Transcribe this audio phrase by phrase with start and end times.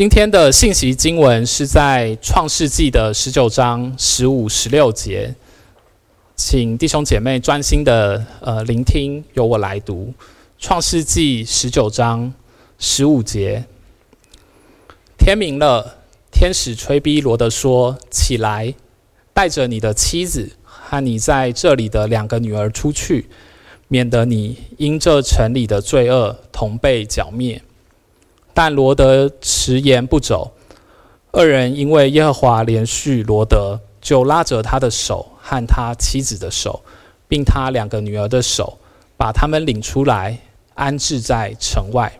[0.00, 5.34] 今天的信息经文是在创世纪的十九章十五、十六节，
[6.34, 10.14] 请弟兄姐妹专心的呃聆听，由我来读
[10.58, 12.32] 创世纪十九章
[12.78, 13.66] 十五节。
[15.18, 15.98] 天明了，
[16.32, 18.72] 天使吹逼罗德说：“起来，
[19.34, 23.28] 带着你的妻子和你在这里的两个女儿出去，
[23.88, 27.60] 免得你因这城里的罪恶同被剿灭。”
[28.52, 30.52] 但罗德迟延不走，
[31.32, 36.82] 二人因为耶和华怜恤罗得，就拉着他的手和他妻子的手，
[37.28, 38.78] 并他两个女儿的手，
[39.16, 40.38] 把他们领出来，
[40.74, 42.12] 安置在城外。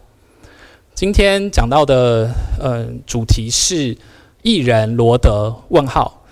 [0.95, 3.96] 今天讲到的，呃，主题是
[4.42, 6.23] 艺人罗德问号，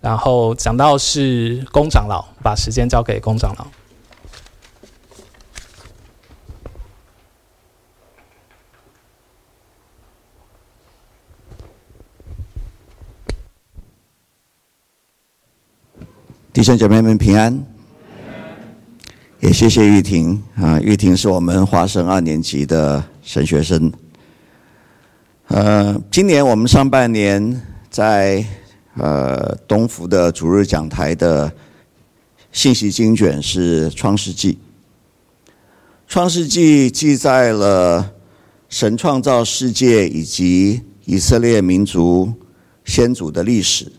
[0.00, 3.66] 然后讲到是公长老，把时间交给公长老。
[16.58, 17.56] 弟兄姐妹们平安，
[19.38, 23.92] 也谢谢玉婷啊，玉婷是我们华生二年级的神学生。
[25.46, 28.44] 呃，今年我们上半年在
[28.96, 31.52] 呃东福的主日讲台的
[32.50, 34.58] 信息精卷是创世纪。
[36.08, 38.14] 创世纪记载了
[38.68, 42.32] 神创造世界以及以色列民族
[42.84, 43.92] 先祖的历史。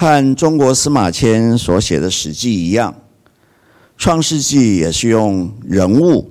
[0.00, 2.92] 和中国司马迁所写的《史记》一样，
[3.96, 6.30] 《创世纪》也是用人物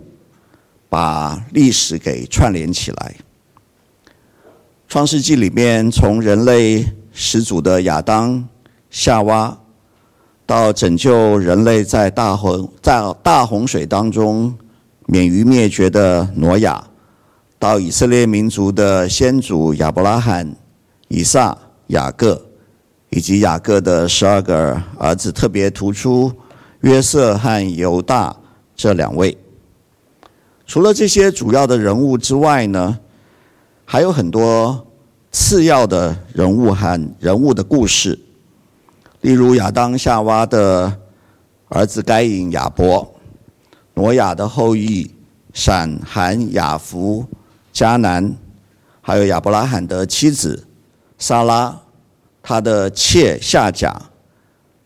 [0.87, 3.15] 把历史给串联起来。
[4.87, 8.47] 《创世纪》里面，从人类始祖的亚当、
[8.89, 9.57] 夏娃，
[10.45, 14.57] 到拯救人类在大洪在大洪水当中
[15.07, 16.81] 免于灭绝的挪亚，
[17.59, 20.55] 到以色列民族的先祖亚伯拉罕、
[21.09, 21.57] 以撒、
[21.87, 22.46] 雅各。
[23.09, 26.31] 以及雅各的十二个儿子，特别突出
[26.81, 28.35] 约瑟和犹大
[28.75, 29.37] 这两位。
[30.65, 32.99] 除了这些主要的人物之外呢，
[33.85, 34.85] 还有很多
[35.31, 38.19] 次要的人物和人物的故事。
[39.21, 40.93] 例如亚当夏娃的
[41.69, 43.15] 儿子该隐、亚伯，
[43.93, 45.09] 挪亚的后裔
[45.53, 47.25] 闪、含、雅弗、
[47.73, 48.35] 迦南，
[49.01, 50.67] 还有亚伯拉罕的妻子
[51.17, 51.79] 撒拉。
[52.49, 53.93] 他的妾夏甲，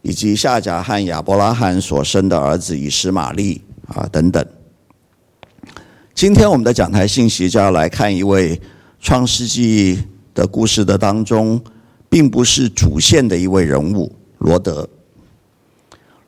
[0.02, 4.44] 以及夏甲和亚伯拉罕所生的儿子以实玛利啊等等。
[6.16, 8.60] 今天我们的讲台信息就要来看一位
[9.00, 10.02] 创世纪
[10.34, 11.62] 的故事的当中，
[12.10, 14.90] 并不是主线的一位人物罗德。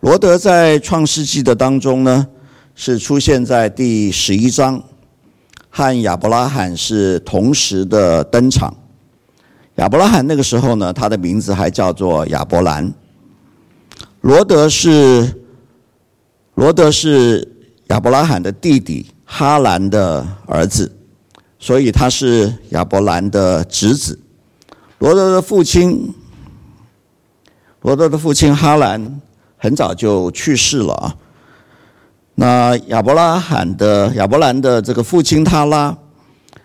[0.01, 2.27] 罗德在创世纪的当中呢，
[2.75, 4.83] 是出现在第十一章，
[5.71, 8.71] 和亚伯拉罕是同时的登场。
[9.75, 12.93] 亚伯拉罕那个时候呢，他的名字还叫做亚伯兰。
[14.21, 15.43] 罗德是
[16.55, 17.47] 罗德是
[17.87, 20.95] 亚伯拉罕的弟弟哈兰的儿子，
[21.57, 24.19] 所以他是亚伯兰的侄子。
[24.99, 26.13] 罗德的父亲
[27.81, 29.19] 罗德的父亲哈兰
[29.57, 31.15] 很早就去世了啊。
[32.35, 35.97] 那亚伯拉罕的亚伯兰的这个父亲他拉，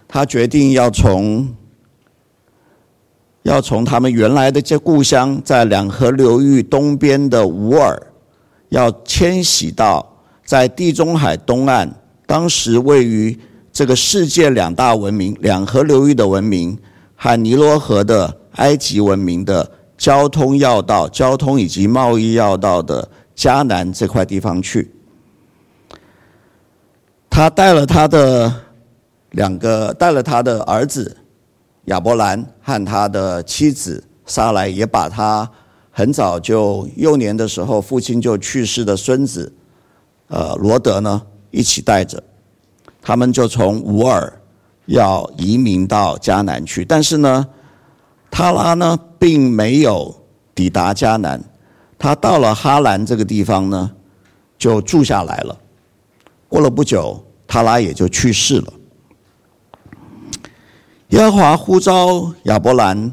[0.06, 1.52] 他决定要从
[3.48, 7.98] 要从他们原来的这故乡，在两河流域东边的乌尔，
[8.68, 10.06] 要迁徙到
[10.44, 11.90] 在地中海东岸，
[12.26, 13.38] 当时位于
[13.72, 16.76] 这个世界两大文明两河流域的文明
[17.16, 24.90] 和尼罗河的埃及文明的交通要道、交通以及贸易要道的迦南这块地方去。
[27.30, 28.52] 他带了他的
[29.30, 31.16] 两个，带了他的儿子。
[31.88, 35.50] 亚伯兰和他的妻子撒莱也把他
[35.90, 39.50] 很早就幼年的时候父亲就去世的孙子，
[40.28, 42.22] 呃罗德呢一起带着，
[43.00, 44.30] 他们就从乌尔
[44.84, 47.46] 要移民到迦南去，但是呢，
[48.30, 50.14] 他拉呢并没有
[50.54, 51.42] 抵达迦南，
[51.98, 53.90] 他到了哈兰这个地方呢
[54.58, 55.58] 就住下来了，
[56.48, 58.72] 过了不久，他拉也就去世了。
[61.08, 63.10] 耶和华呼召亚伯兰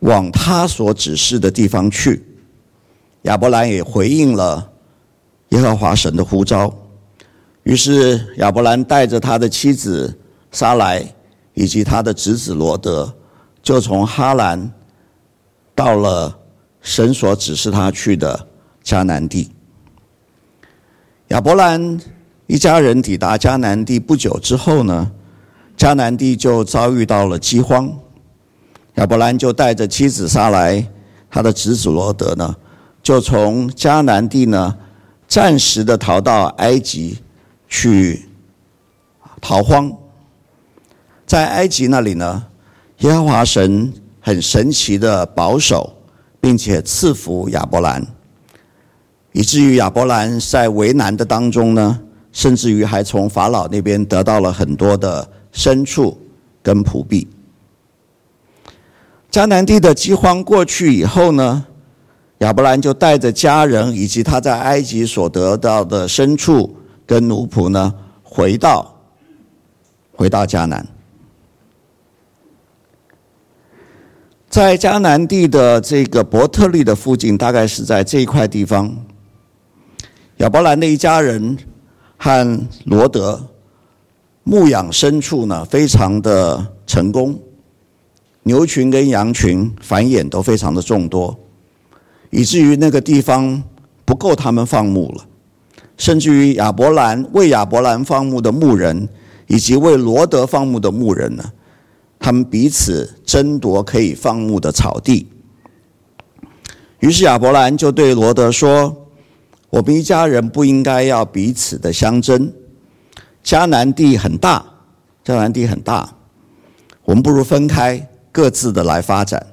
[0.00, 2.24] 往他所指示的地方去，
[3.22, 4.70] 亚伯兰也回应了
[5.48, 6.72] 耶和华神的呼召。
[7.64, 10.16] 于是亚伯兰带着他的妻子
[10.52, 11.04] 撒莱
[11.54, 13.12] 以及他的侄子罗德，
[13.60, 14.70] 就从哈兰
[15.74, 16.38] 到了
[16.80, 18.46] 神所指示他去的
[18.84, 19.50] 迦南地。
[21.28, 22.00] 亚伯兰
[22.46, 25.10] 一家人抵达迦南地不久之后呢，
[25.76, 27.92] 迦南地就遭遇到了饥荒。
[28.94, 30.86] 亚伯兰就带着妻子撒莱，
[31.30, 32.56] 他的侄子罗德呢，
[33.02, 34.74] 就从迦南地呢，
[35.28, 37.18] 暂时的逃到埃及
[37.68, 38.26] 去
[39.40, 39.92] 逃荒。
[41.26, 42.46] 在埃及那里呢，
[43.00, 45.92] 耶和华神很神奇的保守，
[46.40, 48.06] 并且赐福亚伯兰，
[49.32, 52.00] 以至于亚伯兰在为难的当中呢，
[52.32, 56.16] 甚至于还从法老那边得到了很多的牲畜
[56.62, 57.26] 跟仆婢。
[59.30, 61.66] 迦南地的饥荒过去以后呢，
[62.38, 66.76] 亚伯兰就带着家人以及他在埃及所得到的牲畜
[67.06, 68.94] 跟奴仆呢，回到
[70.12, 70.86] 回到迦南。
[74.48, 79.04] 在迦南地的这个伯特利的附近，大概是在这一块地方，
[80.38, 81.58] 亚伯兰的一家人
[82.16, 83.44] 和罗德
[84.48, 87.36] 牧养牲畜呢，非常的成功。
[88.44, 91.36] 牛群跟羊群繁衍都非常的众多，
[92.30, 93.60] 以至于那个地方
[94.04, 95.24] 不够他们放牧了，
[95.96, 99.08] 甚至于亚伯兰为亚伯兰放牧的牧人，
[99.48, 101.42] 以及为罗德放牧的牧人呢，
[102.20, 105.26] 他们彼此争夺可以放牧的草地。
[107.00, 109.08] 于是亚伯兰就对罗德说
[109.70, 112.52] ：“我们一家人不应该要彼此的相争。
[113.46, 114.66] 迦南地很大，
[115.24, 116.12] 迦南地很大，
[117.04, 118.06] 我们不如分开。”
[118.36, 119.46] 各自的来发展。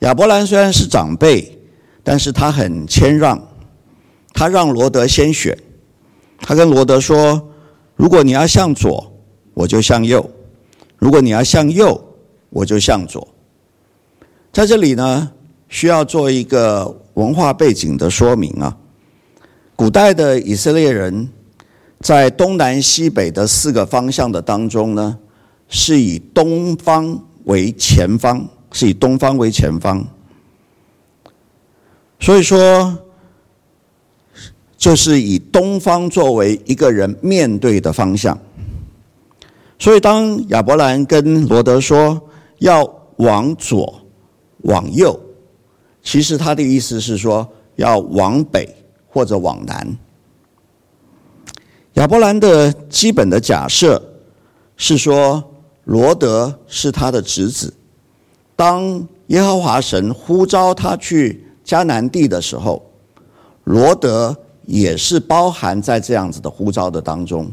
[0.00, 1.58] 亚伯兰虽然是长辈，
[2.04, 3.48] 但是他很谦让，
[4.34, 5.56] 他让罗德先选。
[6.36, 7.48] 他跟罗德说
[7.96, 9.10] ：“如果你要向左，
[9.54, 10.20] 我就向右；
[10.98, 11.98] 如果你要向右，
[12.50, 13.26] 我就向左。”
[14.52, 15.32] 在这里呢，
[15.70, 18.76] 需要做一个文化背景的说明啊。
[19.74, 21.30] 古代的以色列人
[22.02, 25.16] 在东南西北的四个方向的当中呢，
[25.68, 27.18] 是以东方。
[27.44, 30.06] 为前方，是以东方为前方，
[32.20, 32.96] 所以说，
[34.76, 38.38] 就是以东方作为一个人面对的方向。
[39.76, 42.28] 所以，当亚伯兰跟罗德说
[42.58, 43.92] 要往左、
[44.58, 45.18] 往右，
[46.00, 48.72] 其实他的意思是说要往北
[49.08, 49.98] 或者往南。
[51.94, 54.02] 亚伯兰的基本的假设
[54.76, 55.42] 是说。
[55.86, 57.74] 罗德是他的侄子。
[58.54, 62.80] 当耶和华神呼召他去迦南地的时候，
[63.64, 67.50] 罗德也是包含在这样子的呼召的当中。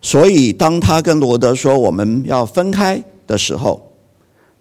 [0.00, 3.92] 所以，当他跟罗德说我们要分开的时候，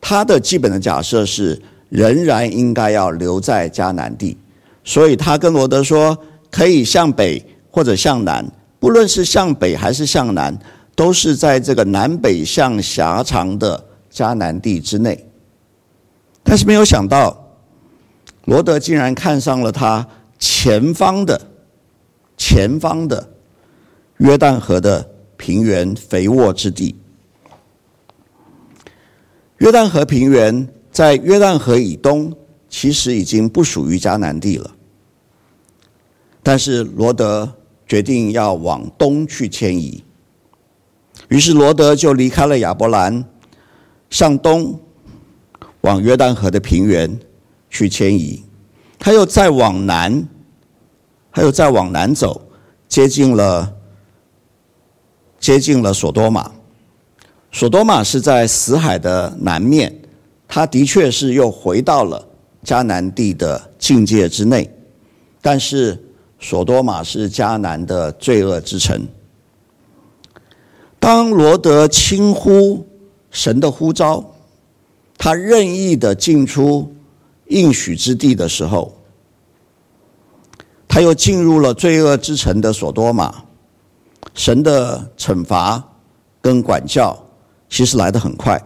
[0.01, 4.37] 他的基本的假设是仍然应该要留在迦南地。
[4.83, 6.17] 所以他跟罗德说，
[6.51, 8.45] 可以向北或者向南，
[8.79, 10.57] 不论是向北还是向南。
[10.95, 13.81] 都是在这个南北向狭长的
[14.11, 15.25] 迦南地之内，
[16.43, 17.55] 但是没有想到，
[18.43, 20.05] 罗德竟然看上了他
[20.37, 21.39] 前方的
[22.35, 23.29] 前方的
[24.17, 26.93] 约旦河的平原肥沃之地。
[29.59, 32.35] 约旦河平原在约旦河以东，
[32.67, 34.69] 其实已经不属于迦南地了，
[36.43, 37.49] 但是罗德
[37.89, 40.03] 决定要往东去迁移。
[41.27, 43.25] 于是罗德就离开了亚伯兰，
[44.11, 44.79] 向东
[45.81, 47.19] 往约旦河的平原
[47.67, 48.43] 去迁移。
[48.99, 50.27] 他又再往南，
[51.31, 52.39] 他又再往南走，
[52.87, 53.73] 接近了
[55.39, 56.51] 接近了索多玛。
[57.51, 59.99] 索多玛是在死海的南面，
[60.47, 62.27] 他的确是又回到了
[62.63, 64.69] 迦南地的境界之内，
[65.41, 65.97] 但是
[66.39, 69.07] 索多玛是迦南的罪恶之城。
[70.99, 72.87] 当罗德轻忽
[73.31, 74.23] 神的呼召，
[75.17, 76.93] 他任意的进出
[77.47, 78.95] 应许之地的时候，
[80.87, 83.43] 他又进入了罪恶之城的索多玛。
[84.33, 85.83] 神的惩罚
[86.41, 87.17] 跟管教
[87.69, 88.61] 其实来得很快。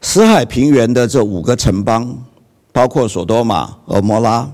[0.00, 2.16] 死海平原的这五个城邦，
[2.72, 4.50] 包括索多玛、和摩拉，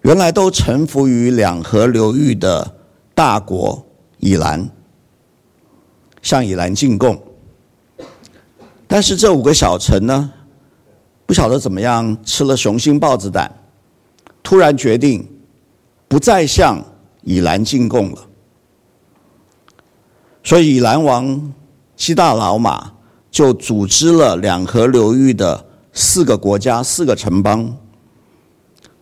[0.00, 2.76] 原来都臣服于两河流域的。
[3.14, 3.84] 大国
[4.16, 4.70] 以兰
[6.22, 7.22] 向以兰进贡，
[8.88, 10.32] 但是这五个小城呢，
[11.26, 13.54] 不晓得怎么样吃了雄心豹子胆，
[14.42, 15.28] 突然决定
[16.08, 16.82] 不再向
[17.20, 18.18] 以兰进贡了。
[20.42, 21.52] 所以以兰王
[21.94, 22.92] 基大老马
[23.30, 27.76] 就组织了两河流域的四个国家、四个城邦，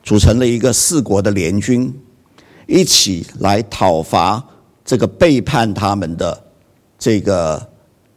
[0.03, 1.93] 组成了一个四国的联军。
[2.67, 4.41] 一起来讨伐
[4.85, 6.45] 这个背叛他们的
[6.97, 7.69] 这个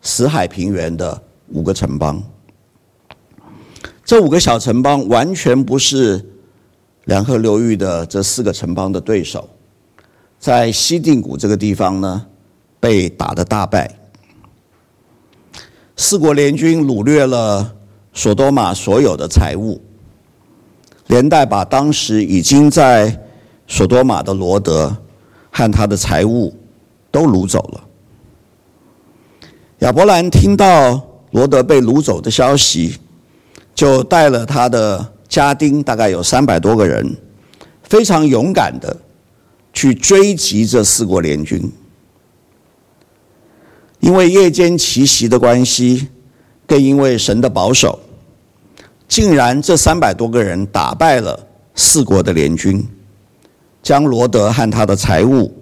[0.02, 2.22] 死海平原的五个城邦。
[4.06, 6.24] 这五个小城邦完全不是
[7.06, 9.50] 两河流域的这四个城邦的对手，
[10.38, 12.26] 在西定谷这个地方呢，
[12.80, 13.90] 被打得大败。
[15.96, 17.74] 四国联军掳掠了
[18.14, 19.82] 所多玛所有的财物，
[21.08, 23.20] 连带把当时已经在
[23.68, 24.96] 所多玛的罗德
[25.52, 26.56] 和他的财物
[27.10, 27.84] 都掳走了。
[29.80, 31.02] 亚伯兰听到
[31.32, 32.98] 罗德被掳走的消息，
[33.74, 37.18] 就带了他的家丁，大概有三百多个人，
[37.82, 38.96] 非常勇敢的
[39.74, 41.70] 去追击这四国联军。
[44.00, 46.10] 因为夜间奇袭的关系，
[46.68, 48.00] 更因为神的保守，
[49.08, 51.40] 竟然这三百多个人打败了
[51.76, 52.86] 四国的联军，
[53.82, 55.54] 将罗德和他的财物，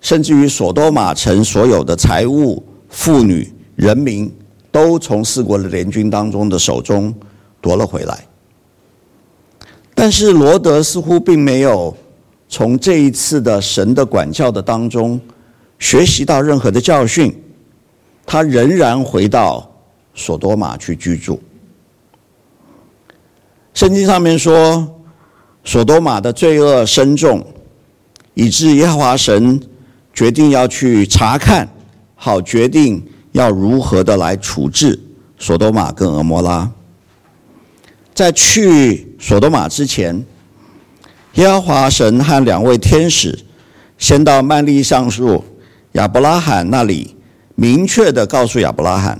[0.00, 4.32] 甚至于所多玛城所有的财物、妇女、人民，
[4.70, 7.14] 都从四国的联军当中的手中。
[7.62, 8.26] 夺了回来，
[9.94, 11.96] 但是罗德似乎并没有
[12.48, 15.20] 从这一次的神的管教的当中
[15.78, 17.32] 学习到任何的教训，
[18.26, 19.71] 他仍然回到
[20.14, 21.42] 所多玛去居住。
[23.74, 25.00] 圣经上面说，
[25.64, 27.44] 所多玛的罪恶深重，
[28.34, 29.60] 以致耶和华神
[30.12, 31.68] 决定要去查看，
[32.14, 33.02] 好决定
[33.32, 35.00] 要如何的来处置
[35.38, 36.70] 所多玛跟俄摩拉。
[38.14, 40.22] 在去所多玛之前，
[41.34, 43.38] 耶和华神和两位天使
[43.96, 45.42] 先到曼利橡树
[45.92, 47.16] 亚伯拉罕那里，
[47.54, 49.18] 明确的告诉亚伯拉罕，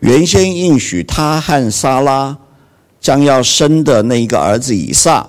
[0.00, 2.36] 原先应许他和撒拉
[3.00, 5.26] 将要生的那一个儿子以撒，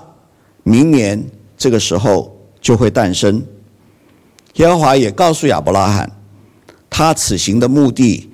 [0.62, 1.24] 明年
[1.56, 3.42] 这个时候就会诞生。
[4.54, 6.10] 耶和华也告诉亚伯拉罕，
[6.90, 8.30] 他此行的目的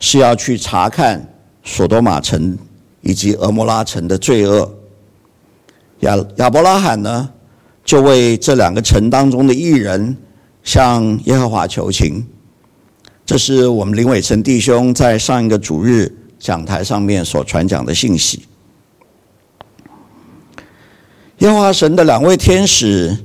[0.00, 2.58] 是要去查看所多玛城。
[3.04, 4.72] 以及蛾摩拉城的罪恶，
[6.02, 7.28] 亚亚伯拉罕呢，
[7.84, 10.16] 就为这两个城当中的一人
[10.62, 12.24] 向耶和华求情。
[13.32, 18.44] 这是我们林伟成弟兄在上一个主日讲台上面所传讲的信息。
[21.38, 23.16] 耶和华神的两位天使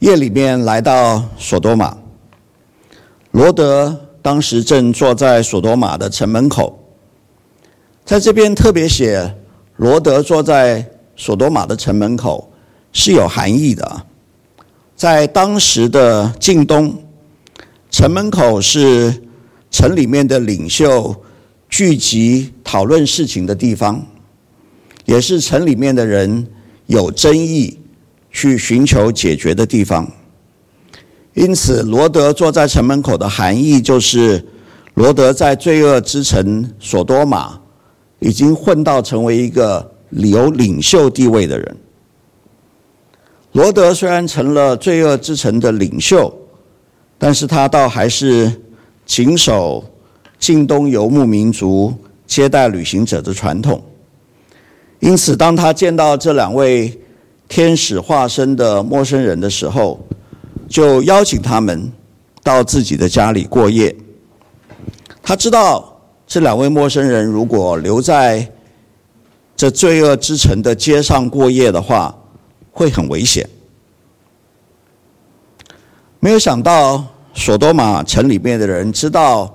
[0.00, 1.96] 夜里面来到所多玛，
[3.30, 6.76] 罗德当时正坐在所多玛的城门口。
[8.04, 9.32] 在这边特别写，
[9.76, 12.52] 罗德坐在所多玛的城门口
[12.92, 14.06] 是有含义的。
[14.96, 16.92] 在当时的近东，
[17.92, 19.22] 城门口是
[19.72, 21.16] 城里面的领袖
[21.68, 24.06] 聚集讨论事情的地方，
[25.04, 26.46] 也是城里面的人
[26.86, 27.76] 有争议
[28.30, 30.08] 去寻求解决的地方。
[31.34, 34.44] 因此，罗德坐在城门口的含义就是，
[34.94, 37.58] 罗德在罪恶之城所多玛。
[38.24, 41.76] 已经混到成为一个有领袖地位的人。
[43.50, 46.32] 罗德虽然成了罪恶之城的领袖，
[47.18, 48.62] 但是他倒还是
[49.04, 49.84] 谨守
[50.38, 51.94] 近东游牧民族
[52.26, 53.82] 接待旅行者的传统。
[55.00, 57.00] 因此，当他见到这两位
[57.48, 60.00] 天使化身的陌生人的时候，
[60.68, 61.90] 就邀请他们
[62.42, 63.94] 到自己的家里过夜。
[65.22, 65.88] 他知道。
[66.24, 68.50] 这两位陌生人如果留在
[69.54, 72.16] 这罪恶之城的街上过夜的话，
[72.70, 73.46] 会很危险。
[76.20, 79.52] 没有想到，所多玛城里面的人知道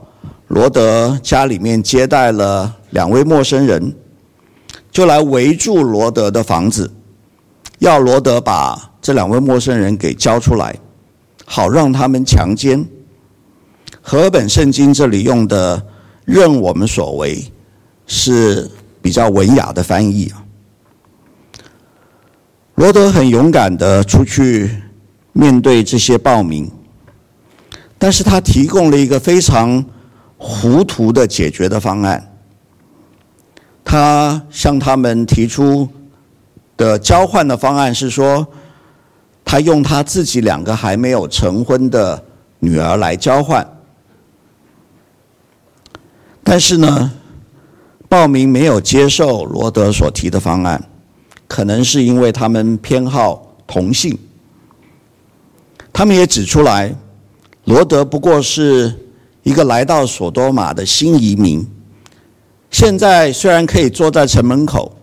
[0.48, 3.96] 罗德家里面接待了两位陌生人，
[4.92, 6.92] 就来围住罗德的房子，
[7.80, 10.76] 要罗德把这两位陌生人给交出来，
[11.46, 12.86] 好让他们强奸。
[14.02, 15.86] 和本圣经这里用的。
[16.28, 17.42] 任我们所为
[18.06, 18.70] 是
[19.02, 20.44] 比较文雅的翻译啊。
[22.76, 24.70] 罗德很勇敢的出去
[25.32, 26.70] 面对这些暴民，
[27.98, 29.84] 但是他提供了一个非常
[30.38, 32.34] 糊涂的解决的方案。
[33.84, 35.88] 他向他们提出
[36.76, 38.46] 的交换的方案是说，
[39.46, 42.22] 他用他自己两个还没有成婚的
[42.60, 43.66] 女儿来交换。
[46.44, 47.12] 但是呢，
[48.08, 50.84] 暴民没有接受罗德所提的方案，
[51.48, 54.18] 可能是因为他们偏好同性。
[55.92, 56.94] 他们也指出来，
[57.68, 58.94] 罗德不过是
[59.44, 61.68] 一个来到所多玛的新移民，
[62.72, 64.96] 现在虽然可以坐在城门口，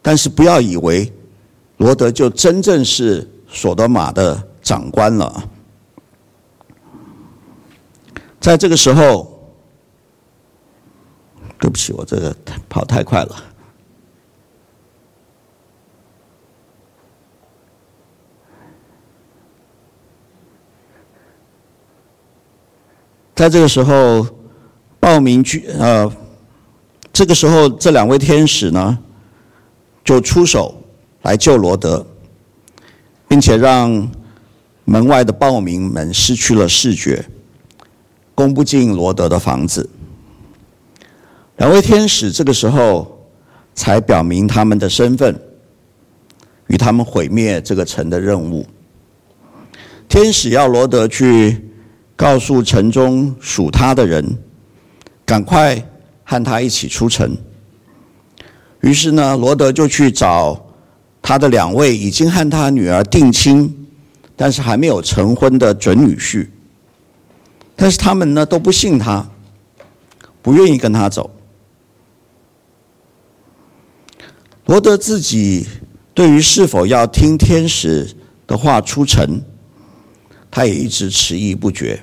[0.00, 1.12] 但是不要以为
[1.76, 5.44] 罗德就真正是所多玛的长官了。
[8.40, 9.30] 在这个时候，
[11.60, 12.34] 对不起，我这个
[12.66, 13.36] 跑太快了。
[23.36, 24.26] 在这个时候，
[24.98, 26.10] 报名去呃，
[27.12, 28.98] 这个时候这两位天使呢，
[30.02, 30.82] 就出手
[31.20, 32.06] 来救罗德，
[33.28, 34.10] 并且让
[34.86, 37.26] 门外的暴民们失去了视觉，
[38.34, 39.86] 攻不进罗德的房子。
[41.58, 43.28] 两位天使这个时候
[43.74, 45.38] 才表明他们的身份，
[46.68, 48.66] 与他们毁灭这个城的任务。
[50.08, 51.62] 天使要罗德去。
[52.16, 54.38] 告诉城中属他的人，
[55.24, 55.86] 赶快
[56.24, 57.36] 和他一起出城。
[58.80, 60.66] 于是呢，罗德就去找
[61.20, 63.86] 他的两位已经和他女儿定亲，
[64.34, 66.48] 但是还没有成婚的准女婿。
[67.74, 69.28] 但是他们呢都不信他，
[70.40, 71.30] 不愿意跟他走。
[74.64, 75.66] 罗德自己
[76.14, 79.42] 对于是否要听天使的话出城，
[80.56, 82.02] 他也一直迟疑不决。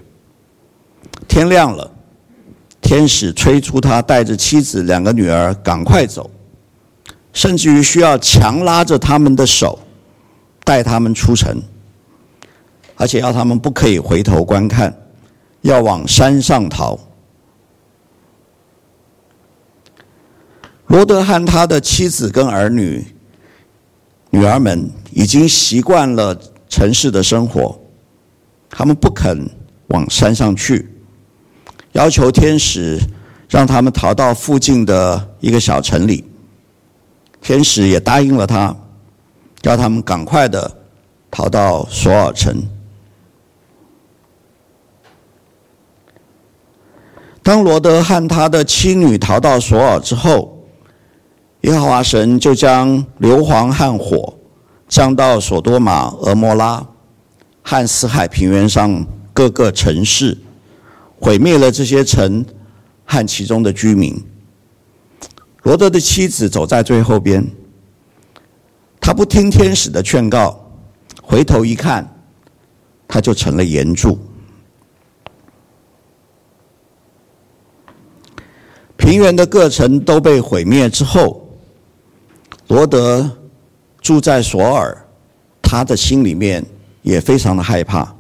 [1.28, 1.92] 天亮了，
[2.80, 6.30] 天使催促他带着妻子、两个女儿赶快走，
[7.34, 9.80] 甚至于需要强拉着他们的手，
[10.64, 11.64] 带他们出城，
[12.94, 14.96] 而且要他们不可以回头观看，
[15.62, 17.00] 要往山上逃。
[20.86, 23.04] 罗德和他的妻子跟儿女、
[24.30, 27.80] 女儿们已经习惯了城市的生活，
[28.76, 29.48] 他们不肯
[29.90, 30.90] 往山上去。
[31.92, 33.00] 要求天使
[33.48, 36.26] 让他们逃到附近的一个小城里，
[37.40, 38.76] 天使也答应了他，
[39.62, 40.76] 叫他们赶快的
[41.30, 42.64] 逃到索尔城。
[47.44, 50.58] 当罗德和他的妻女逃到索尔之后，
[51.62, 54.34] 耶和华神就将硫磺和火
[54.88, 56.84] 降到所多玛、蛾摩拉
[57.64, 60.38] 和死海平原上各个城市。
[61.20, 62.46] 毁灭了这些城
[63.06, 64.14] 和其中的居民。
[65.62, 67.50] 罗德的妻子走在最后边，
[69.00, 70.70] 他不听天使的劝告，
[71.22, 72.06] 回头一看，
[73.08, 74.20] 他就成了岩柱。
[78.98, 81.48] 平原的各城都被毁灭之后，
[82.68, 83.32] 罗德
[84.02, 85.08] 住在索尔，
[85.62, 86.66] 他的心里面
[87.04, 88.16] 也非常的害怕。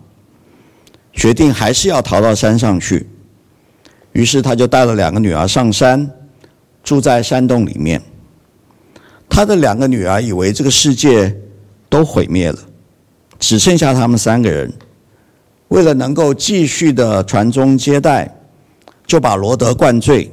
[1.11, 3.07] 决定还是要逃到山上去，
[4.11, 6.09] 于是他就带了两个女儿上山，
[6.83, 8.01] 住在山洞里面。
[9.29, 11.35] 他的两个女儿以为这个世界
[11.89, 12.59] 都毁灭了，
[13.39, 14.71] 只剩下他们三个人。
[15.69, 18.31] 为了能够继续的传宗接代，
[19.07, 20.31] 就把罗德灌醉。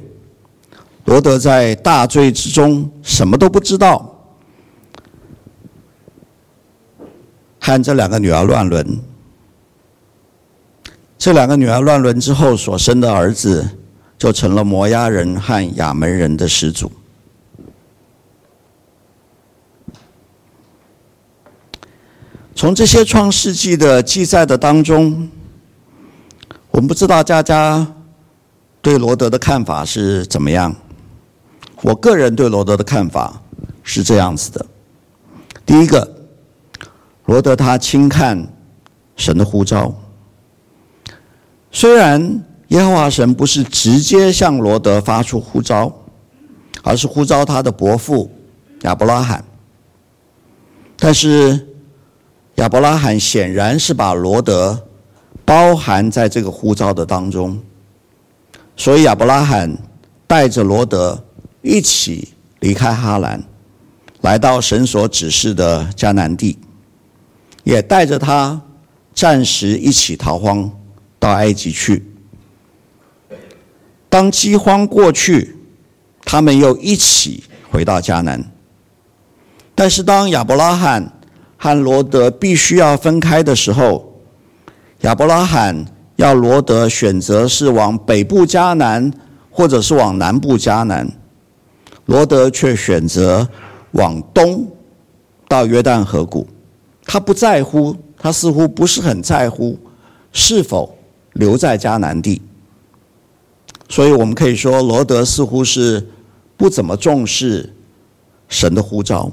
[1.05, 4.10] 罗德在大醉之中什么都不知道，
[7.61, 8.99] 和这两个女儿乱伦。
[11.17, 13.69] 这两个女儿乱伦之后所生的儿子，
[14.17, 16.91] 就成了摩押人和亚门人的始祖。
[22.55, 25.29] 从这些创世纪的记载的当中，
[26.71, 27.85] 我们不知道大家
[28.81, 30.75] 对罗德的看法是怎么样。
[31.83, 33.39] 我个人对罗德的看法
[33.83, 34.65] 是这样子的：
[35.65, 36.07] 第一个，
[37.31, 38.45] 罗德他轻看
[39.15, 39.95] 神的呼召。
[41.71, 45.89] 虽然耶和华神不是直接向罗德发出呼召，
[46.83, 48.29] 而是呼召他的伯父
[48.81, 49.45] 亚伯拉罕，
[50.97, 51.69] 但是
[52.55, 54.77] 亚伯拉罕显然是把罗德
[55.45, 57.57] 包含在这个呼召的当中，
[58.75, 59.77] 所以亚伯拉罕
[60.27, 61.23] 带着罗德
[61.61, 63.41] 一起离开哈兰，
[64.19, 66.59] 来到神所指示的迦南地，
[67.63, 68.61] 也带着他
[69.13, 70.71] 暂时一起逃荒。
[71.21, 72.03] 到埃及去。
[74.09, 75.55] 当饥荒过去，
[76.25, 78.43] 他们又一起回到迦南。
[79.75, 81.13] 但是当亚伯拉罕
[81.57, 84.19] 和罗德必须要分开的时候，
[85.01, 89.13] 亚伯拉罕要罗德选择是往北部迦南，
[89.51, 91.07] 或者是往南部迦南，
[92.07, 93.47] 罗德却选择
[93.91, 94.67] 往东，
[95.47, 96.47] 到约旦河谷。
[97.11, 99.77] 他不在乎，他似乎不是很在乎
[100.31, 100.97] 是否。
[101.33, 102.41] 留在迦南地，
[103.87, 106.05] 所以我们可以说，罗德似乎是
[106.57, 107.73] 不怎么重视
[108.49, 109.31] 神的呼召。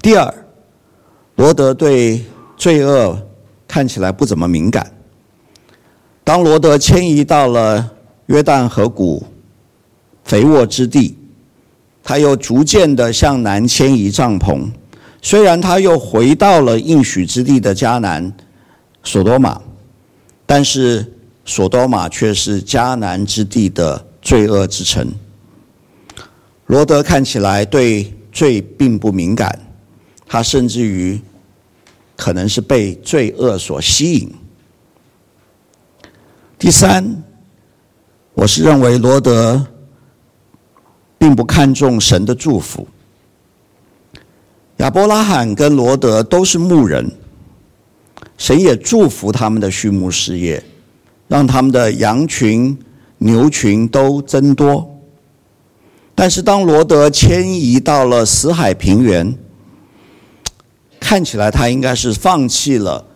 [0.00, 0.34] 第二，
[1.36, 2.24] 罗德对
[2.56, 3.18] 罪恶
[3.68, 4.90] 看起来不怎么敏感，
[6.24, 7.90] 当罗德迁移到了
[8.26, 9.22] 约旦河谷
[10.24, 11.18] 肥沃之地，
[12.02, 14.70] 他又逐渐的向南迁移帐篷。
[15.24, 18.30] 虽然他又回到了应许之地的迦南
[19.04, 19.62] 所多玛，
[20.44, 21.10] 但是
[21.44, 25.08] 所多玛却是迦南之地的罪恶之城。
[26.66, 29.56] 罗德看起来对罪并不敏感，
[30.26, 31.20] 他甚至于
[32.16, 34.28] 可能是被罪恶所吸引。
[36.58, 37.22] 第三，
[38.34, 39.64] 我是认为罗德
[41.16, 42.86] 并不看重神的祝福。
[44.82, 47.08] 亚伯拉罕跟罗德都是牧人，
[48.36, 50.60] 神也祝福他们的畜牧事业，
[51.28, 52.76] 让他们的羊群、
[53.18, 55.00] 牛群都增多。
[56.16, 59.32] 但是当罗德迁移到了死海平原，
[60.98, 63.06] 看起来他应该是放弃了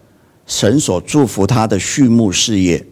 [0.46, 2.86] 神所祝福他的畜牧事业，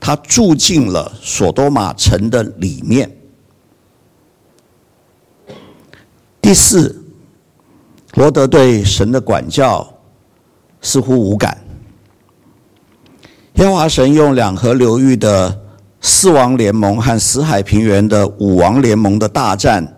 [0.00, 3.14] 他住进了所多玛城的里面。
[6.40, 6.99] 第四。
[8.14, 9.86] 罗德对神的管教
[10.80, 11.56] 似乎无感。
[13.54, 15.60] 耶和华神用两河流域的
[16.00, 19.96] 四王联盟和死海平原的五王联盟的大战，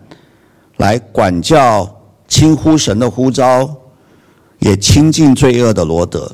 [0.77, 3.73] 来管教轻忽神的呼召，
[4.59, 6.31] 也亲近罪恶的罗德。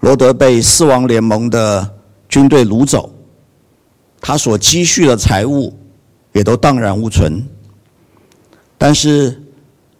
[0.00, 1.88] 罗德被四王联盟的
[2.28, 3.10] 军队掳走，
[4.20, 5.72] 他所积蓄的财物
[6.32, 7.42] 也都荡然无存。
[8.76, 9.42] 但是，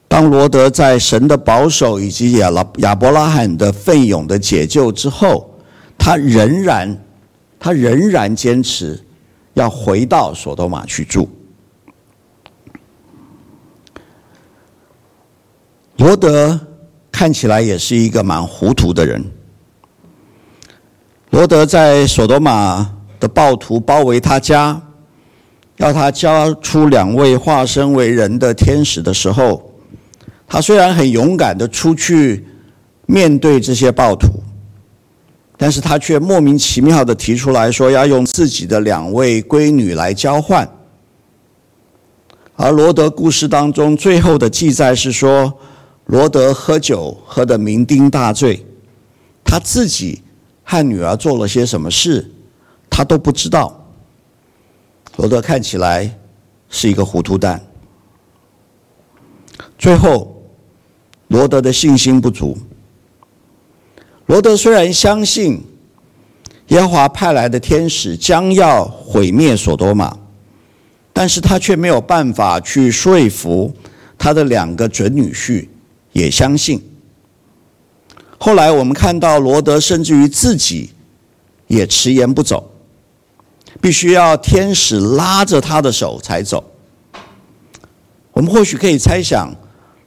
[0.08, 5.50] 当罗德在神的保守以及亚拉亚伯拉罕的奋勇的解救之后，
[5.98, 7.04] 他仍然
[7.58, 9.04] 他仍然坚持
[9.54, 11.28] 要回到所多玛去住。
[15.96, 16.58] 罗德
[17.10, 19.22] 看起来也是一个蛮糊涂的人。
[21.30, 24.80] 罗德在所多玛的暴徒包围他家，
[25.78, 29.72] 要他交出两位化身为人的天使的时候。
[30.48, 32.46] 他虽然很勇敢的出去
[33.04, 34.28] 面对这些暴徒，
[35.56, 40.68] 但是他却莫名其妙的提出来说要用自己的两位闺女来交换。
[42.54, 45.52] 而罗德故事当中最后的记载是说，
[46.06, 48.64] 罗德喝酒喝得酩酊大醉，
[49.44, 50.22] 他自己
[50.62, 52.30] 和女儿做了些什么事，
[52.88, 53.84] 他都不知道。
[55.16, 56.16] 罗德看起来
[56.70, 57.60] 是一个糊涂蛋。
[59.76, 60.35] 最后。
[61.28, 62.56] 罗德的信心不足。
[64.26, 65.60] 罗德虽然相信
[66.68, 70.16] 耶和华派来的天使将要毁灭所多玛，
[71.12, 73.74] 但是他却没有办法去说服
[74.18, 75.68] 他的两个准女婿
[76.12, 76.82] 也相信。
[78.38, 80.90] 后来我们看到罗德甚至于自己
[81.68, 82.70] 也迟延不走，
[83.80, 86.62] 必须要天使拉着他的手才走。
[88.32, 89.52] 我们或许可以猜想。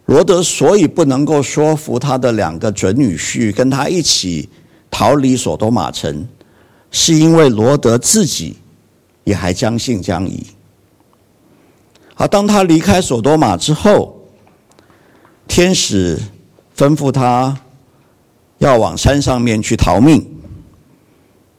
[0.10, 4.50] 罗德所以不能够说服他的两个准女婿跟他一起
[4.90, 6.28] 逃离所多玛城，
[6.90, 8.58] 是因为罗德自己
[9.24, 10.48] 也还将信将疑。
[12.16, 14.20] 而当他离开所多玛之后，
[15.48, 16.20] 天使
[16.76, 17.56] 吩咐他
[18.58, 20.28] 要往山上面去逃命，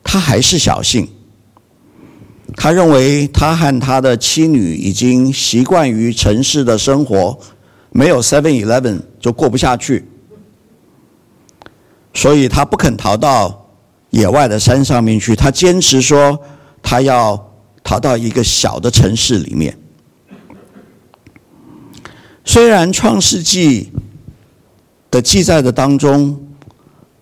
[0.03, 1.09] 他还是小信。
[2.57, 7.39] 他认为他和他的妻女已经习惯于城市的生活。
[7.92, 10.09] 没有 Seven Eleven 就过不下去，
[12.14, 13.66] 所以他不肯逃到
[14.11, 15.35] 野外的山上面去。
[15.35, 16.40] 他坚持说，
[16.81, 19.76] 他要逃到一个小的城市里面。
[22.44, 23.92] 虽然创世纪
[25.11, 26.40] 的记载的当中，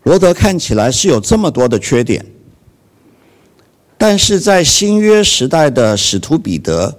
[0.03, 2.25] 罗德看起来是有这么多的缺点，
[3.97, 6.99] 但是在新约时代的使徒彼得，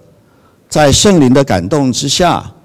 [0.67, 2.55] 在圣灵的感动之下。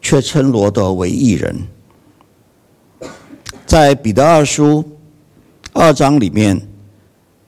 [0.00, 1.56] 却称罗得为异人，
[3.66, 4.84] 在彼得二书
[5.72, 6.60] 二章里面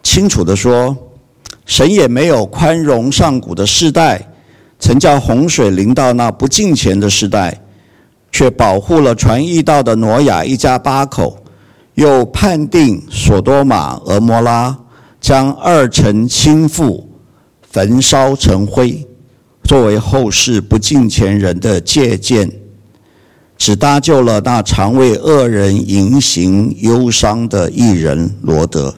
[0.03, 0.97] 清楚地说，
[1.65, 4.29] 神也没有宽容上古的世代，
[4.79, 7.61] 曾叫洪水临到那不敬虔的世代，
[8.31, 11.43] 却保护了传义道的挪亚一家八口，
[11.95, 14.77] 又判定所多玛、俄摩拉，
[15.21, 17.05] 将二城倾覆，
[17.62, 19.07] 焚烧成灰。
[19.64, 22.51] 作为后世不敬虔人的借鉴，
[23.57, 28.94] 只搭救了那常为恶人淫行忧伤的艺人罗德，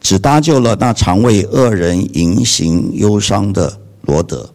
[0.00, 4.48] 只搭救了那常为恶人淫行忧伤的罗德。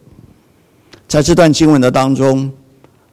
[1.06, 2.50] 在这段经文的当中，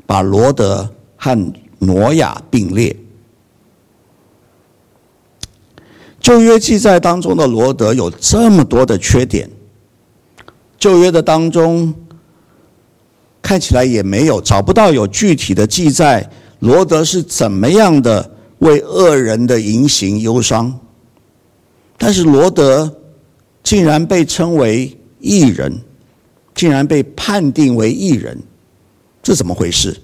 [0.06, 2.96] 把罗德和挪亚并列。
[6.20, 9.50] 旧约记载当中的罗德有这么多的缺点，
[10.80, 11.94] 旧约的当中
[13.44, 16.28] 看起来也没有找不到有具体的记载，
[16.60, 20.80] 罗德是怎么样的为恶人的言行忧伤，
[21.98, 22.92] 但是罗德
[23.62, 25.80] 竟然被称为异人，
[26.56, 28.42] 竟然被判定为异人，
[29.22, 29.96] 这怎么回事？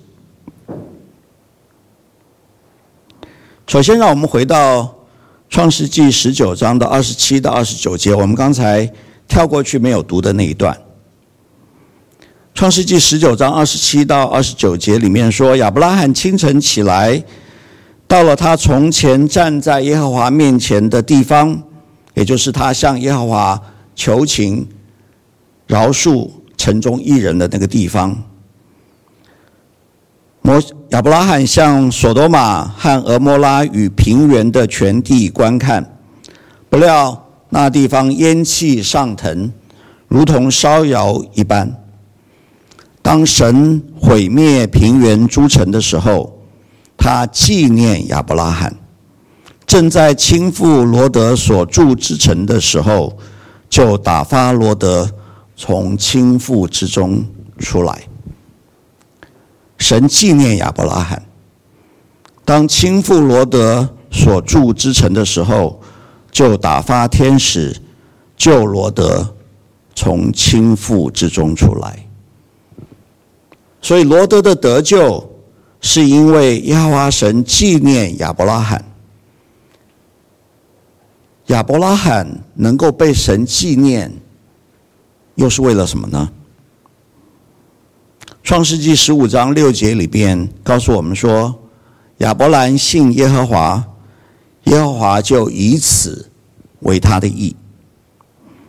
[3.65, 4.95] 首先，让我们回到。
[5.52, 8.88] 创世纪十九章的二十七到二十九节，我们刚才
[9.28, 10.80] 跳过去没有读的那一段。
[12.60, 17.24] 创世纪十九章二十七到二十九节里面说，亚伯拉罕清晨起来，
[18.06, 21.58] 到了他从前站在耶和华面前的地方，
[22.15, 23.62] 也就是他向耶和华
[23.95, 24.67] 求情
[25.67, 28.13] 饶恕城中一人的那个地方。
[30.41, 35.98] 摩亚伯拉罕向所多玛和蛾摩拉与平原的全地观看，
[36.69, 39.50] 不料那地方烟气上腾，
[40.10, 41.74] 如同烧窑一般。
[43.12, 46.32] 当神毁灭平原诸城的时候，
[46.95, 48.78] 他纪念亚伯拉罕，
[49.65, 53.17] 正在倾覆罗德所住之城的时候，
[53.67, 55.10] 就打发罗德
[55.56, 57.26] 从倾覆之中
[57.58, 58.04] 出来。
[59.80, 61.26] 神纪念亚伯拉罕，
[62.45, 65.82] 当倾覆罗德所住之城的时候，
[66.30, 67.76] 就打发天使
[68.38, 69.34] 救罗德
[69.95, 72.06] 从倾覆之中出来。
[73.82, 75.30] 所以罗德的得救，
[75.82, 78.84] 是因为耶和华神纪念亚伯拉罕。
[81.48, 84.12] 亚伯拉罕能够被神纪念，
[85.36, 86.30] 又是为了什么呢？
[88.44, 91.60] 创世纪十五章六节里边告诉我们说，
[92.18, 93.84] 亚伯兰信耶和华，
[94.65, 96.30] 耶和华就以此
[96.82, 97.56] 为他的义。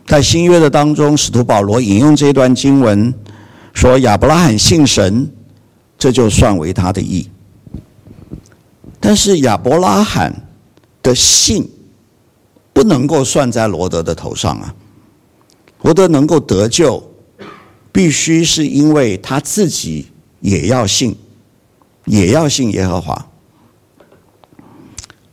[0.07, 3.13] 在新约的当中，使徒保罗引用这段经文
[3.73, 5.31] 说，亚伯拉罕信神，
[5.97, 7.29] 这就算为他的义。
[8.99, 10.47] 但是亚伯拉罕
[11.01, 11.69] 的信
[12.73, 14.75] 不能够算在罗德的头上啊，
[15.81, 17.03] 罗德能够得救。
[17.93, 20.07] 必须是因为他自己
[20.39, 21.13] 也要信，
[22.05, 23.27] 也要信耶和华。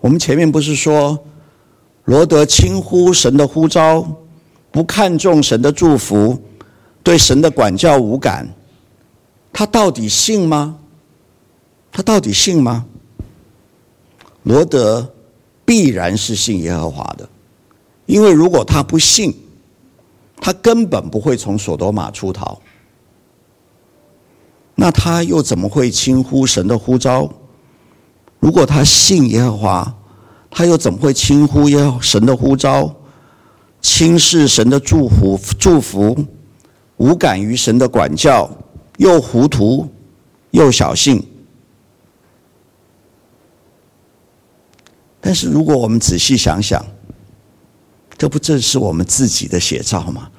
[0.00, 1.16] 我们前面不是说，
[2.06, 4.04] 罗德轻忽神的呼召，
[4.72, 6.42] 不看重神的祝福，
[7.08, 8.46] 对神的管教无感，
[9.50, 10.76] 他到底信吗？
[11.90, 12.84] 他到底信吗？
[14.42, 15.10] 罗德
[15.64, 17.26] 必然是信耶和华的，
[18.04, 19.34] 因为如果他不信。
[20.38, 22.60] 他根本不会从所多玛出逃，
[24.76, 27.28] 那他又怎么会轻忽神的呼召？
[28.38, 29.94] 如果他信耶和华，
[30.50, 32.94] 他又怎么会轻忽耶神的呼召，
[33.80, 35.40] 轻视神的祝福？
[35.58, 36.16] 祝福，
[36.98, 38.48] 无感于神的管教，
[38.98, 39.88] 又糊涂
[40.50, 41.26] 又小信。
[45.20, 46.84] 但是如果我们仔细想想，
[48.16, 50.30] 这不正是我们自己的写照吗？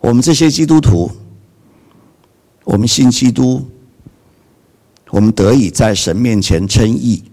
[0.00, 1.10] 我们这些基督徒，
[2.64, 3.64] 我们信基督，
[5.10, 7.24] 我们得以在神面前称义，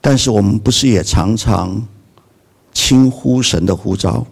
[0.00, 1.86] 但是我们不是也常常
[2.72, 4.24] 轻忽神的呼召？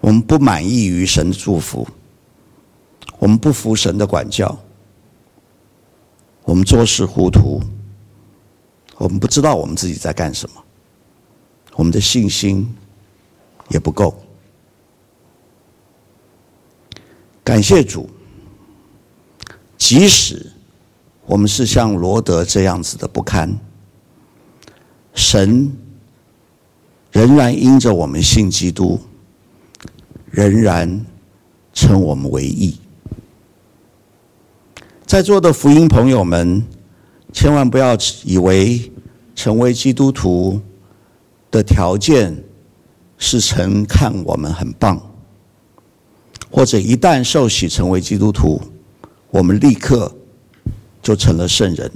[0.00, 1.86] 我们不满意于神的祝福，
[3.18, 4.58] 我们不服神的管教，
[6.44, 7.62] 我们做事糊涂，
[8.96, 10.64] 我们不知道我们自己在干什么。
[11.76, 12.74] 我们的信心
[13.68, 14.22] 也不够。
[17.44, 18.08] 感谢主，
[19.78, 20.52] 即使
[21.26, 23.58] 我们是像罗德这样子的不堪，
[25.14, 25.72] 神
[27.10, 29.00] 仍然因着我们信基督，
[30.30, 31.04] 仍然
[31.72, 32.78] 称我们为义。
[35.04, 36.64] 在座的福音朋友们，
[37.32, 38.92] 千万不要以为
[39.34, 40.60] 成为基督徒。
[41.52, 42.44] 的条件
[43.18, 45.02] 是神看我们很棒，
[46.48, 48.62] 或者一旦受洗成为基督徒，
[49.30, 50.14] 我们立刻
[51.02, 51.90] 就成了圣人。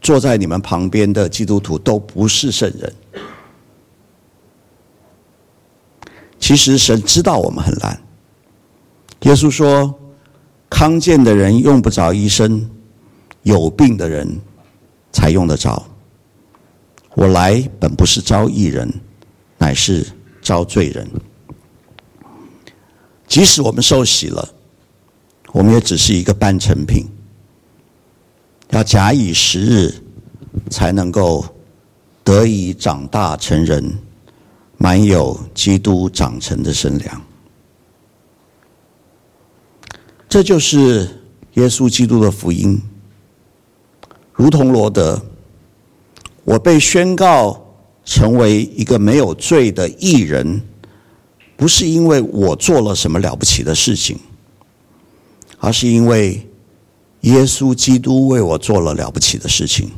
[0.00, 2.94] 坐在你们旁边的基督徒都不是圣人。
[6.46, 8.00] 其实神知道我们很难。
[9.22, 9.92] 耶稣说
[10.70, 12.70] ：“康健的人用不着医生，
[13.42, 14.40] 有病的人
[15.10, 15.84] 才用得着。”
[17.16, 18.88] 我来本不是招义人，
[19.58, 20.06] 乃是
[20.40, 21.10] 招罪人。
[23.26, 24.48] 即使我们受洗了，
[25.50, 27.08] 我们也只是一个半成品，
[28.70, 29.92] 要假以时日
[30.70, 31.44] 才能够
[32.22, 33.98] 得以长大成人，
[34.78, 37.22] 满有基督长成的身量。
[40.28, 41.22] 这就是
[41.54, 42.80] 耶稣基督的福音，
[44.32, 45.22] 如同罗德，
[46.44, 47.64] 我被宣告
[48.04, 50.60] 成为一个没有罪的义人，
[51.56, 54.18] 不是因为我做了什么了不起的事情，
[55.58, 56.46] 而是因为
[57.22, 59.90] 耶稣基督为我做了了不起的事情。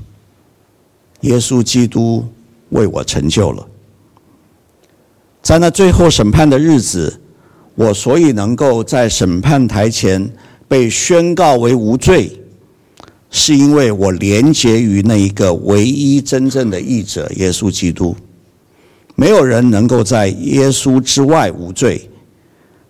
[1.22, 2.24] 耶稣基督
[2.68, 3.68] 为我成就了，
[5.48, 7.20] 在那最后审判的日子。
[7.74, 10.30] 我所以能够在审判台前
[10.68, 12.38] 被宣告为无罪，
[13.30, 18.14] 是因为我连结于那一个唯一真正的义者耶稣基督。
[19.14, 22.10] 没有人能够在耶稣之外无罪，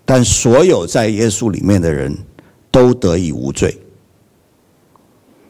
[0.03, 2.13] 但所有在耶稣里面的人
[2.69, 3.77] 都得以无罪。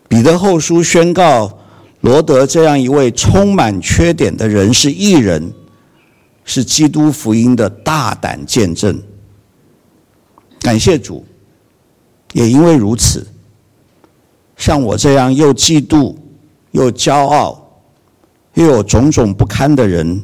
[0.07, 1.57] 彼得后书宣告
[2.01, 5.51] 罗德这样一位充满缺点的人是义人，
[6.49, 8.99] 是基督福音的大胆见证。
[10.62, 11.23] 感谢主，
[12.33, 13.27] 也因为如此，
[14.57, 16.15] 像我这样又嫉妒
[16.71, 17.83] 又骄傲
[18.55, 20.19] 又有种种不堪的人，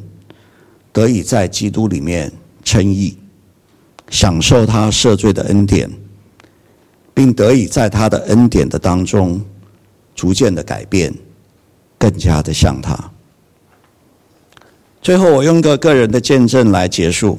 [0.92, 2.32] 得以在基督里面
[2.64, 3.16] 称义，
[4.10, 5.88] 享受他赦罪的恩典，
[7.14, 9.40] 并得以在他的恩典的当中
[10.16, 11.14] 逐渐的改变，
[11.96, 13.12] 更加的像他。
[15.06, 17.38] 最后，我用个个人的见证来结束。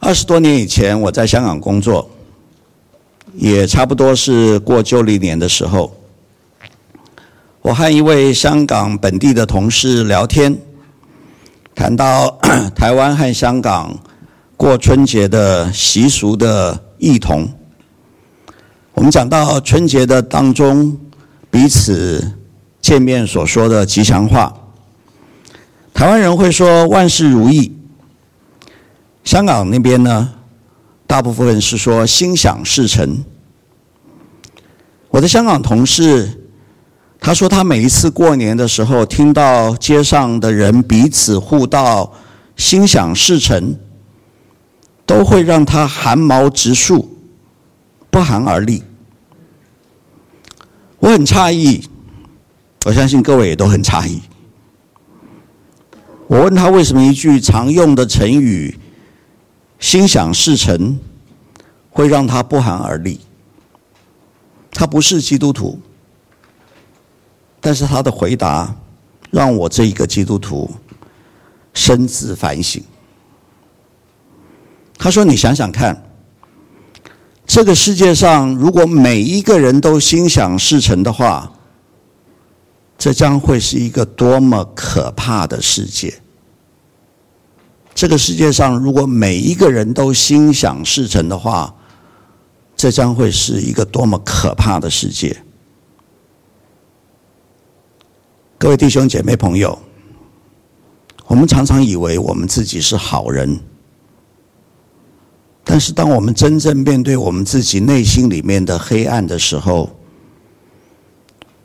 [0.00, 2.10] 二十多年以前，我在香港工作，
[3.34, 5.96] 也差不多是过旧历年的时候，
[7.62, 10.58] 我和一位香港本地的同事聊天，
[11.72, 12.36] 谈到
[12.74, 13.96] 台湾和香港
[14.56, 17.48] 过春节的习俗的异同。
[18.94, 20.98] 我们讲到春节的当中，
[21.48, 22.32] 彼此
[22.80, 24.52] 见面所说的吉祥话，
[25.96, 27.74] 台湾人会说万事如意。
[29.24, 30.30] 香港那边呢，
[31.06, 33.24] 大部分是说心想事成。
[35.08, 36.38] 我的香港同事，
[37.18, 42.12] 他说他每一次过年的时候，听到街上的人彼此互道
[42.56, 43.74] 心想事成，
[45.06, 47.08] 都会让他寒毛直竖，
[48.10, 48.82] 不寒而栗。
[50.98, 51.88] 我很诧异，
[52.84, 54.20] 我相信各位也都很诧异。
[56.28, 58.78] 我问他为什么一句常用的成语，
[59.78, 60.98] 心想事成，
[61.90, 63.20] 会让他不寒而栗。
[64.72, 65.80] 他不是基督徒，
[67.60, 68.74] 但是他的回答
[69.30, 70.70] 让我这一个基督徒
[71.72, 72.82] 深自反省。
[74.98, 76.10] 他说：“你想想看，
[77.46, 81.52] 这个世界上如果每一个人都心想事成的话，
[82.98, 86.14] 这将会是一个多么可怕的世界。”
[87.94, 91.74] 这个世界上，如果每一个人都心想事成的话，
[92.76, 95.34] 这将会是一个多么可怕的世界！
[98.58, 99.78] 各位弟兄姐妹朋友，
[101.26, 103.58] 我们常常以为我们自己是好人，
[105.64, 109.88] 但是当我们真正面对我们自己内心里面的黑暗的时候，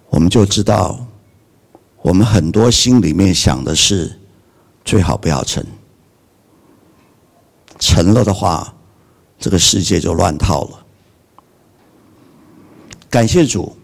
[0.10, 1.06] 我们就知道，
[2.02, 4.20] 我们很多心里面想的是
[4.84, 5.66] 最好不要成。
[7.80, 8.74] 成了的话，
[9.40, 10.86] 这个世界就乱套了。
[13.10, 13.76] 感谢主，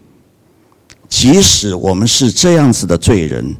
[1.08, 3.56] 即使我们是这样子的罪人，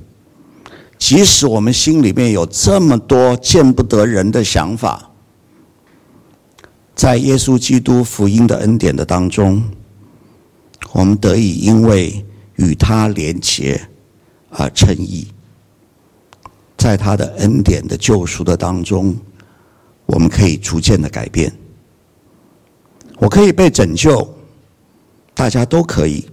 [0.96, 5.10] 即使我们心里面有这么多见不得人的想法，
[6.94, 9.62] 在耶稣基督福音的恩典的当中，
[10.92, 12.24] 我们得以因为
[12.56, 13.88] 与他连结
[14.50, 15.28] 而称义，
[16.76, 19.16] 在他的恩典的救赎的当中。
[20.06, 21.52] 我们可以逐渐的改变，
[23.18, 24.26] 我可以被拯救，
[25.34, 26.26] 大家都可以。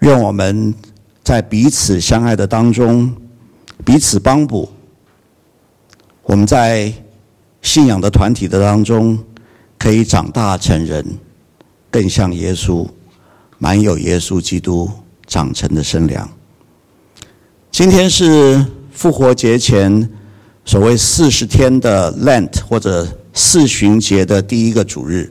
[0.00, 0.74] 愿我们
[1.22, 3.14] 在彼此相爱的当中，
[3.84, 4.68] 彼此帮补。
[6.24, 6.92] 我们在
[7.62, 9.16] 信仰的团体的当中，
[9.78, 11.06] 可以长大成人，
[11.92, 12.88] 更像耶稣，
[13.58, 14.90] 满有耶稣基督
[15.26, 16.28] 长成的身量。
[17.70, 20.08] 今天是复活节前。
[20.66, 25.30] 所谓四十天的 Lent 或者四旬节的第一个主日，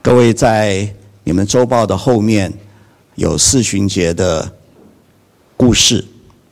[0.00, 0.88] 各位在
[1.22, 2.50] 你们周报的后面
[3.14, 4.50] 有四旬节的
[5.54, 6.02] 故事，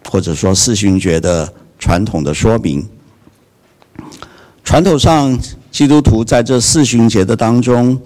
[0.06, 2.86] 或者说四旬节的传统的说明。
[4.62, 5.38] 传统上，
[5.70, 7.98] 基督徒在这四旬节的当中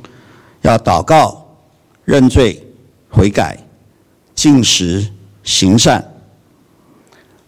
[0.63, 1.49] 要祷告、
[2.05, 2.65] 认罪、
[3.09, 3.59] 悔改、
[4.37, 5.09] 禁食、
[5.43, 6.05] 行善，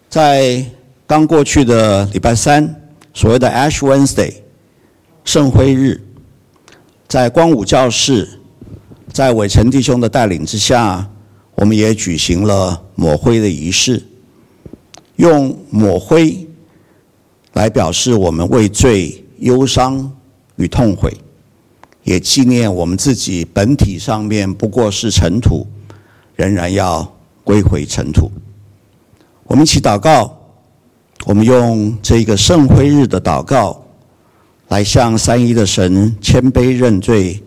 [0.09, 0.65] 在
[1.05, 2.81] 刚过去的礼拜三，
[3.13, 4.33] 所谓的 Ash Wednesday，
[5.23, 6.01] 圣灰日，
[7.07, 8.27] 在光武教室，
[9.13, 11.07] 在伟成弟兄的带领之下，
[11.53, 14.03] 我们也举行了抹灰的仪式，
[15.17, 16.47] 用抹灰
[17.53, 20.11] 来表示我们为罪忧伤
[20.55, 21.15] 与痛悔，
[22.03, 25.67] 也纪念我们自己本体上面不过是尘土，
[26.39, 27.05] 仍然要
[27.43, 28.31] 归回尘土。
[29.43, 30.39] 我们一起祷告，
[31.25, 33.83] 我们用这个圣灰日的祷告，
[34.69, 37.43] 来向三一的神谦卑认罪，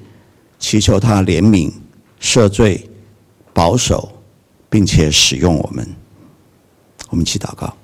[0.58, 1.72] 祈求他怜悯、
[2.20, 2.86] 赦罪、
[3.54, 4.12] 保守，
[4.68, 5.88] 并且使用我们。
[7.08, 7.74] 我们一起祷告。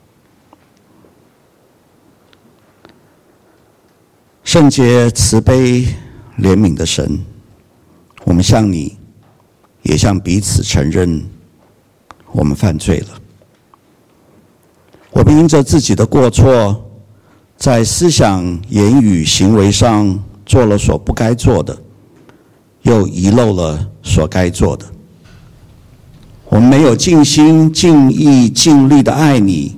[4.45, 5.87] 圣洁、慈悲、
[6.39, 7.19] 怜悯的神，
[8.25, 8.98] 我们向你，
[9.83, 11.25] 也向彼此承认，
[12.33, 13.07] 我们犯罪了。
[15.11, 16.85] 我们因着自己的过错，
[17.57, 21.77] 在思想、言语、行为上做了所不该做的，
[22.83, 24.85] 又遗漏了所该做的。
[26.51, 29.77] 我们没有尽心、尽意、尽力的爱你，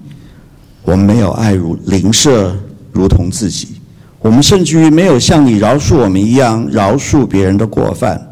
[0.82, 2.56] 我们没有爱如邻舍
[2.92, 3.80] 如同自己，
[4.18, 8.29] 我们甚至于没有像你饶恕我们一样饶恕别人的过犯。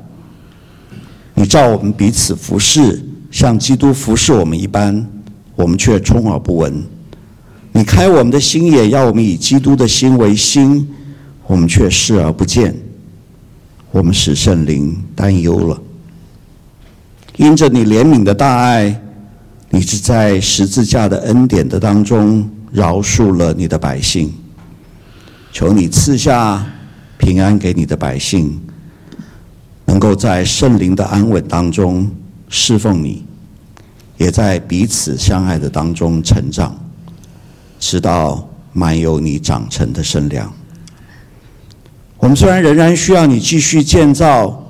[1.39, 5.07] 你照我们彼此服侍，像基督服侍我们一般，
[5.55, 6.83] 我们却充耳不闻。
[7.71, 10.89] 你开我们的心眼，要我们以基督的心为心，
[11.47, 12.75] 我们却视而不见。
[13.93, 15.81] 我们使圣灵担忧了。
[17.37, 19.01] 因着你怜悯的大爱，
[19.71, 24.35] 你是在十字架的恩典的当中饶恕了你的百姓。
[25.53, 26.67] 求你赐下
[27.17, 28.61] 平安给你的百姓，
[29.89, 32.09] 能够在圣灵的安稳当中
[32.51, 33.25] 侍奉你，
[34.19, 36.77] 也在彼此相爱的当中成长。
[37.81, 40.53] 直到满有你长成的身量。
[42.19, 44.63] 我们虽然仍然需要你继续建造，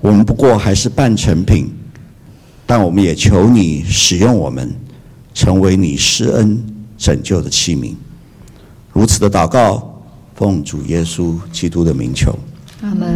[0.00, 1.70] 我们不过还是半成品，
[2.64, 4.72] 但我们也求你使用我们，
[5.34, 6.64] 成为你施恩
[6.96, 7.94] 拯救的器皿。
[8.92, 10.00] 如此的祷告，
[10.36, 12.38] 奉主耶稣基督的名求。
[12.82, 13.08] 阿门。